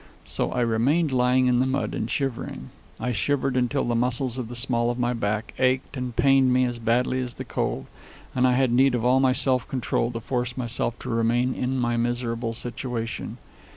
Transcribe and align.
So 0.25 0.51
I 0.51 0.61
remained, 0.61 1.11
lying 1.11 1.45
in 1.45 1.59
the 1.59 1.67
mud 1.67 1.93
and 1.93 2.09
shivering. 2.09 2.71
I 2.99 3.11
shivered 3.11 3.69
till 3.69 3.83
the 3.83 3.93
muscles 3.93 4.39
of 4.39 4.47
the 4.47 4.55
small 4.55 4.89
of 4.89 4.97
my 4.97 5.13
back 5.13 5.53
ached 5.59 5.95
and 5.95 6.15
pained 6.15 6.51
me 6.51 6.63
as 6.65 6.79
badly 6.79 7.21
as 7.21 7.35
the 7.35 7.45
cold, 7.45 7.85
and 8.33 8.47
I 8.47 8.53
had 8.53 8.71
need 8.71 8.95
of 8.95 9.05
all 9.05 9.19
my 9.19 9.31
self 9.33 9.67
control 9.67 10.09
to 10.13 10.19
force 10.19 10.57
myself 10.57 10.97
to 11.01 11.09
remain 11.11 11.53
in 11.53 11.77
my 11.77 11.97
miserable 11.97 12.53
situation. 12.53 13.37